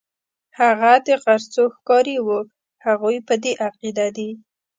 [0.59, 2.39] هغه د غرڅو ښکاري وو،
[2.85, 4.29] هغوی په دې عقیده دي.